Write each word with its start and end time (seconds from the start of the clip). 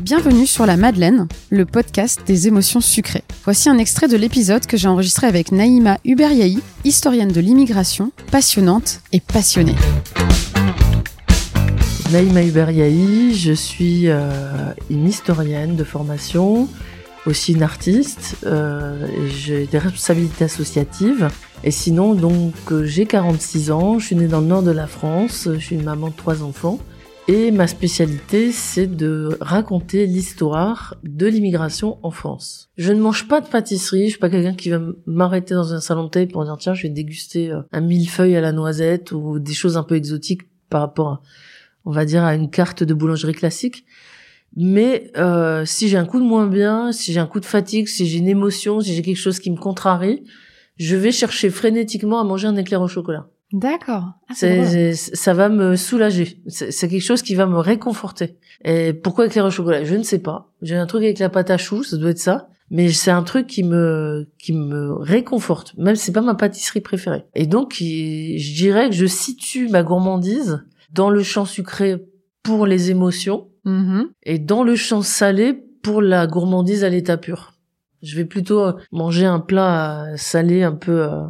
Bienvenue 0.00 0.46
sur 0.46 0.66
La 0.66 0.76
Madeleine, 0.76 1.28
le 1.50 1.64
podcast 1.64 2.20
des 2.26 2.46
émotions 2.46 2.80
sucrées. 2.80 3.24
Voici 3.44 3.68
un 3.68 3.78
extrait 3.78 4.06
de 4.06 4.16
l'épisode 4.16 4.66
que 4.66 4.76
j'ai 4.76 4.86
enregistré 4.86 5.26
avec 5.26 5.50
Naïma 5.50 5.98
Uberyahi, 6.04 6.60
historienne 6.84 7.32
de 7.32 7.40
l'immigration, 7.40 8.12
passionnante 8.30 9.00
et 9.12 9.20
passionnée. 9.20 9.74
Naïma 12.12 12.44
Uberyahi, 12.44 13.34
je 13.34 13.52
suis 13.52 14.08
euh, 14.08 14.72
une 14.90 15.08
historienne 15.08 15.74
de 15.74 15.84
formation, 15.84 16.68
aussi 17.26 17.52
une 17.52 17.62
artiste, 17.62 18.36
euh, 18.44 19.06
j'ai 19.26 19.66
des 19.66 19.78
responsabilités 19.78 20.44
associatives. 20.44 21.28
Et 21.62 21.70
sinon, 21.70 22.14
donc, 22.14 22.54
euh, 22.70 22.84
j'ai 22.84 23.06
46 23.06 23.70
ans, 23.70 23.98
je 23.98 24.06
suis 24.06 24.16
née 24.16 24.28
dans 24.28 24.40
le 24.40 24.46
nord 24.46 24.62
de 24.62 24.70
la 24.70 24.86
France, 24.86 25.48
je 25.52 25.58
suis 25.58 25.76
une 25.76 25.84
maman 25.84 26.08
de 26.08 26.14
trois 26.14 26.42
enfants. 26.42 26.78
Et 27.26 27.50
ma 27.52 27.66
spécialité, 27.66 28.52
c'est 28.52 28.86
de 28.86 29.38
raconter 29.40 30.06
l'histoire 30.06 30.94
de 31.04 31.26
l'immigration 31.26 31.98
en 32.02 32.10
France. 32.10 32.68
Je 32.76 32.92
ne 32.92 33.00
mange 33.00 33.28
pas 33.28 33.40
de 33.40 33.48
pâtisserie, 33.48 34.06
je 34.06 34.10
suis 34.10 34.18
pas 34.18 34.28
quelqu'un 34.28 34.52
qui 34.52 34.68
va 34.68 34.78
m'arrêter 35.06 35.54
dans 35.54 35.72
un 35.72 35.80
salon 35.80 36.04
de 36.04 36.10
thé 36.10 36.26
pour 36.26 36.44
dire 36.44 36.58
tiens, 36.58 36.74
je 36.74 36.82
vais 36.82 36.90
déguster 36.90 37.50
euh, 37.50 37.62
un 37.72 37.80
millefeuille 37.80 38.36
à 38.36 38.42
la 38.42 38.52
noisette 38.52 39.12
ou 39.12 39.38
des 39.38 39.54
choses 39.54 39.78
un 39.78 39.84
peu 39.84 39.94
exotiques 39.94 40.42
par 40.68 40.82
rapport 40.82 41.08
à, 41.08 41.22
on 41.86 41.92
va 41.92 42.04
dire, 42.04 42.24
à 42.24 42.34
une 42.34 42.50
carte 42.50 42.82
de 42.82 42.92
boulangerie 42.92 43.32
classique. 43.32 43.86
Mais 44.56 45.10
euh, 45.16 45.64
si 45.64 45.88
j'ai 45.88 45.96
un 45.96 46.04
coup 46.04 46.20
de 46.20 46.24
moins 46.24 46.46
bien, 46.46 46.92
si 46.92 47.12
j'ai 47.12 47.20
un 47.20 47.26
coup 47.26 47.40
de 47.40 47.46
fatigue, 47.46 47.88
si 47.88 48.06
j'ai 48.06 48.18
une 48.18 48.28
émotion, 48.28 48.80
si 48.80 48.94
j'ai 48.94 49.02
quelque 49.02 49.16
chose 49.16 49.40
qui 49.40 49.50
me 49.50 49.56
contrarie, 49.56 50.22
je 50.76 50.96
vais 50.96 51.12
chercher 51.12 51.50
frénétiquement 51.50 52.20
à 52.20 52.24
manger 52.24 52.46
un 52.46 52.56
éclair 52.56 52.80
au 52.80 52.88
chocolat. 52.88 53.28
D'accord. 53.52 54.14
Ah, 54.28 54.34
ça 54.34 55.34
va 55.34 55.48
me 55.48 55.76
soulager. 55.76 56.42
C'est 56.48 56.88
quelque 56.88 57.02
chose 57.02 57.22
qui 57.22 57.34
va 57.34 57.46
me 57.46 57.58
réconforter. 57.58 58.36
Et 58.64 58.92
pourquoi 58.92 59.26
éclair 59.26 59.44
au 59.44 59.50
chocolat? 59.50 59.84
Je 59.84 59.94
ne 59.94 60.02
sais 60.02 60.18
pas. 60.18 60.52
J'ai 60.62 60.76
un 60.76 60.86
truc 60.86 61.04
avec 61.04 61.18
la 61.18 61.28
pâte 61.28 61.50
à 61.50 61.58
choux, 61.58 61.84
ça 61.84 61.96
doit 61.96 62.10
être 62.10 62.18
ça. 62.18 62.48
Mais 62.70 62.90
c'est 62.90 63.10
un 63.10 63.22
truc 63.22 63.46
qui 63.46 63.62
me 63.62 64.28
qui 64.38 64.52
me 64.52 64.94
réconforte. 64.94 65.74
Même 65.76 65.94
c'est 65.96 66.12
pas 66.12 66.22
ma 66.22 66.34
pâtisserie 66.34 66.80
préférée. 66.80 67.24
Et 67.34 67.46
donc 67.46 67.74
je 67.78 68.54
dirais 68.56 68.88
que 68.88 68.96
je 68.96 69.06
situe 69.06 69.68
ma 69.68 69.82
gourmandise 69.82 70.64
dans 70.92 71.10
le 71.10 71.22
champ 71.22 71.44
sucré 71.44 72.02
pour 72.42 72.66
les 72.66 72.90
émotions 72.90 73.48
mm-hmm. 73.64 74.06
et 74.24 74.38
dans 74.38 74.62
le 74.62 74.76
champ 74.76 75.02
salé 75.02 75.54
pour 75.82 76.02
la 76.02 76.26
gourmandise 76.26 76.84
à 76.84 76.88
l'état 76.88 77.16
pur. 77.16 77.54
Je 78.02 78.16
vais 78.16 78.24
plutôt 78.24 78.72
manger 78.92 79.24
un 79.24 79.40
plat 79.40 80.08
salé 80.16 80.62
un 80.62 80.72
peu 80.72 81.02
euh, 81.02 81.22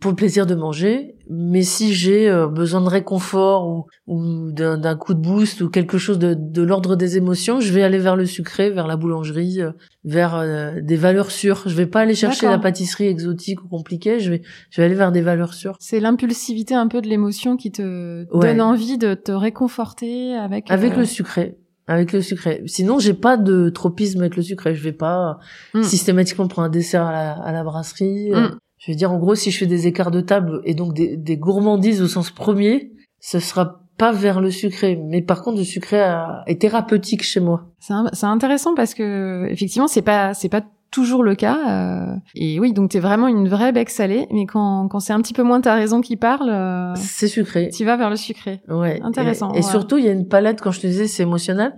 pour 0.00 0.10
le 0.10 0.16
plaisir 0.16 0.46
de 0.46 0.54
manger. 0.54 1.14
Mais 1.28 1.62
si 1.62 1.92
j'ai 1.94 2.28
euh, 2.28 2.48
besoin 2.48 2.80
de 2.80 2.88
réconfort 2.88 3.68
ou, 3.68 3.86
ou 4.06 4.50
d'un 4.50 4.96
coup 4.96 5.14
de 5.14 5.20
boost 5.20 5.60
ou 5.60 5.68
quelque 5.68 5.98
chose 5.98 6.18
de, 6.18 6.34
de 6.34 6.62
l'ordre 6.62 6.96
des 6.96 7.16
émotions, 7.16 7.60
je 7.60 7.72
vais 7.72 7.82
aller 7.82 7.98
vers 7.98 8.16
le 8.16 8.26
sucré, 8.26 8.70
vers 8.70 8.86
la 8.86 8.96
boulangerie, 8.96 9.60
euh, 9.60 9.70
vers 10.04 10.34
euh, 10.34 10.80
des 10.80 10.96
valeurs 10.96 11.30
sûres. 11.30 11.62
Je 11.66 11.74
vais 11.74 11.86
pas 11.86 12.00
aller 12.00 12.14
chercher 12.14 12.46
la 12.46 12.58
pâtisserie 12.58 13.06
exotique 13.06 13.62
ou 13.62 13.68
compliquée. 13.68 14.18
Je 14.18 14.30
vais, 14.30 14.42
je 14.70 14.80
vais 14.80 14.86
aller 14.86 14.96
vers 14.96 15.12
des 15.12 15.22
valeurs 15.22 15.54
sûres. 15.54 15.76
C'est 15.78 16.00
l'impulsivité 16.00 16.74
un 16.74 16.88
peu 16.88 17.00
de 17.02 17.08
l'émotion 17.08 17.56
qui 17.56 17.70
te 17.70 18.24
donne 18.32 18.60
envie 18.60 18.98
de 18.98 19.14
te 19.14 19.32
réconforter 19.32 20.34
avec. 20.34 20.70
Avec 20.70 20.96
le 20.96 21.04
sucré 21.04 21.59
avec 21.90 22.12
le 22.12 22.22
sucré. 22.22 22.62
Sinon, 22.66 23.00
j'ai 23.00 23.14
pas 23.14 23.36
de 23.36 23.68
tropisme 23.68 24.20
avec 24.20 24.36
le 24.36 24.42
sucré. 24.42 24.76
Je 24.76 24.82
vais 24.82 24.92
pas 24.92 25.38
hmm. 25.74 25.82
systématiquement 25.82 26.46
prendre 26.46 26.66
un 26.66 26.70
dessert 26.70 27.04
à 27.04 27.12
la, 27.12 27.32
à 27.32 27.50
la 27.50 27.64
brasserie. 27.64 28.30
Hmm. 28.30 28.56
Je 28.78 28.92
veux 28.92 28.96
dire, 28.96 29.10
en 29.10 29.18
gros, 29.18 29.34
si 29.34 29.50
je 29.50 29.58
fais 29.58 29.66
des 29.66 29.88
écarts 29.88 30.12
de 30.12 30.20
table 30.20 30.60
et 30.64 30.74
donc 30.74 30.94
des, 30.94 31.16
des 31.16 31.36
gourmandises 31.36 32.00
au 32.00 32.06
sens 32.06 32.30
premier, 32.30 32.92
ce 33.18 33.40
sera 33.40 33.82
pas 33.98 34.12
vers 34.12 34.40
le 34.40 34.52
sucré. 34.52 34.96
Mais 34.96 35.20
par 35.20 35.42
contre, 35.42 35.58
le 35.58 35.64
sucré 35.64 36.00
est 36.46 36.60
thérapeutique 36.60 37.24
chez 37.24 37.40
moi. 37.40 37.66
C'est 37.80 38.24
intéressant 38.24 38.74
parce 38.76 38.94
que 38.94 39.46
effectivement, 39.50 39.88
c'est 39.88 40.00
pas 40.00 40.32
c'est 40.32 40.48
pas 40.48 40.62
toujours 40.90 41.22
le 41.22 41.34
cas. 41.34 41.58
Euh, 41.68 42.16
et 42.34 42.60
oui, 42.60 42.72
donc 42.72 42.90
t'es 42.90 43.00
vraiment 43.00 43.28
une 43.28 43.48
vraie 43.48 43.72
bec 43.72 43.90
salée, 43.90 44.26
mais 44.32 44.46
quand, 44.46 44.88
quand 44.88 45.00
c'est 45.00 45.12
un 45.12 45.20
petit 45.20 45.34
peu 45.34 45.42
moins 45.42 45.60
ta 45.60 45.74
raison 45.74 46.00
qui 46.00 46.16
parle, 46.16 46.50
euh, 46.50 46.94
c'est 46.96 47.28
sucré. 47.28 47.70
Tu 47.74 47.84
vas 47.84 47.96
vers 47.96 48.10
le 48.10 48.16
sucré. 48.16 48.60
Ouais. 48.68 49.00
Intéressant. 49.02 49.52
Et, 49.54 49.62
surtout, 49.62 49.98
il 49.98 50.04
y 50.04 50.08
a 50.08 50.12
une 50.12 50.28
palette. 50.28 50.60
Quand 50.60 50.72
je 50.72 50.80
te 50.80 50.86
disais, 50.86 51.06
c'est 51.06 51.22
émotionnel. 51.22 51.74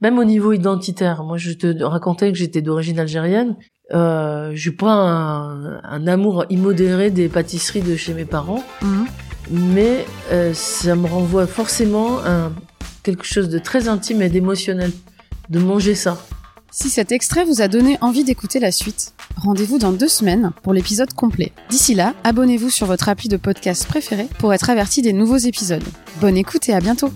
Même 0.00 0.18
au 0.18 0.24
niveau 0.24 0.52
identitaire. 0.52 1.24
Moi, 1.24 1.38
je 1.38 1.52
te 1.52 1.82
racontais 1.82 2.30
que 2.30 2.38
j'étais 2.38 2.62
d'origine 2.62 3.00
algérienne 3.00 3.56
euh, 3.94 4.50
j'ai 4.54 4.70
pas 4.70 4.92
un, 4.92 5.82
un, 5.82 6.06
amour 6.06 6.44
immodéré 6.50 7.10
des 7.10 7.28
pâtisseries 7.28 7.80
de 7.80 7.96
chez 7.96 8.12
mes 8.12 8.26
parents, 8.26 8.62
mhm. 8.82 9.06
mais 9.50 10.04
euh, 10.30 10.52
ça 10.52 10.94
me 10.94 11.06
renvoie 11.06 11.46
forcément 11.46 12.18
à 12.18 12.50
quelque 13.02 13.24
chose 13.24 13.48
de 13.48 13.58
très 13.58 13.88
intime 13.88 14.20
et 14.20 14.28
d'émotionnel 14.28 14.92
de 15.48 15.58
manger 15.58 15.94
ça. 15.94 16.18
Si 16.70 16.90
cet 16.90 17.12
extrait 17.12 17.44
vous 17.44 17.62
a 17.62 17.68
donné 17.68 17.96
envie 18.02 18.24
d'écouter 18.24 18.60
la 18.60 18.72
suite, 18.72 19.14
rendez-vous 19.36 19.78
dans 19.78 19.92
deux 19.92 20.08
semaines 20.08 20.52
pour 20.62 20.74
l'épisode 20.74 21.12
complet. 21.14 21.52
D'ici 21.70 21.94
là, 21.94 22.14
abonnez-vous 22.24 22.68
sur 22.70 22.86
votre 22.86 23.08
appli 23.08 23.28
de 23.28 23.38
podcast 23.38 23.86
préféré 23.86 24.28
pour 24.38 24.52
être 24.52 24.68
averti 24.68 25.00
des 25.00 25.14
nouveaux 25.14 25.38
épisodes. 25.38 25.84
Bonne 26.20 26.36
écoute 26.36 26.68
et 26.68 26.74
à 26.74 26.80
bientôt 26.80 27.10